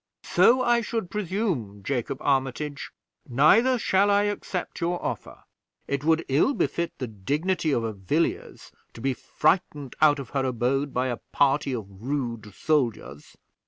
"So 0.23 0.63
I 0.63 0.81
should 0.81 1.11
presume, 1.11 1.83
Jacob 1.83 2.17
Armitage, 2.21 2.89
neither 3.29 3.77
shall 3.77 4.09
I 4.09 4.23
accept 4.23 4.81
your 4.81 4.99
offer. 5.05 5.43
It 5.87 6.03
would 6.03 6.25
ill 6.27 6.55
befit 6.55 6.97
the 6.97 7.05
dignity 7.05 7.71
of 7.71 7.83
a 7.83 7.93
Villiers 7.93 8.71
to 8.95 9.01
be 9.01 9.13
frightened 9.13 9.93
out 10.01 10.17
of 10.17 10.31
her 10.31 10.43
abode 10.43 10.91
by 10.91 11.09
a 11.09 11.17
party 11.31 11.71
of 11.71 11.85
rude 12.01 12.51
soldiers. 12.51 13.37